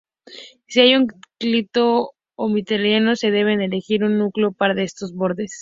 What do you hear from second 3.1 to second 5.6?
se debe elegir un número par de estos bordes.